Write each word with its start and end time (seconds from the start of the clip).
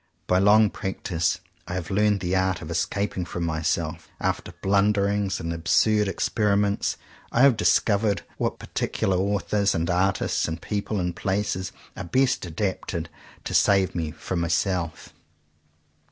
By 0.25 0.39
long 0.39 0.71
practice 0.71 1.41
I 1.67 1.75
have 1.75 1.91
learned 1.91 2.21
the 2.21 2.35
art 2.35 2.63
of 2.63 2.71
escaping 2.71 3.23
from 3.23 3.43
myself. 3.43 4.09
After 4.19 4.51
blunderings 4.63 5.39
and 5.39 5.53
absurd 5.53 6.07
experiments, 6.07 6.97
34 7.29 7.29
JOHN 7.29 7.29
COWPER 7.29 7.29
POWYS 7.29 7.39
I 7.39 7.43
have 7.43 7.57
discovered 7.57 8.21
what 8.39 8.57
particular 8.57 9.17
authors, 9.19 9.75
and 9.75 9.87
artists, 9.91 10.47
and 10.47 10.59
people, 10.59 10.99
and 10.99 11.15
places, 11.15 11.71
are 11.95 12.03
best 12.03 12.47
adapted 12.47 13.09
to 13.43 13.53
save 13.53 13.93
me 13.93 14.09
from 14.09 14.39
myself. 14.41 15.13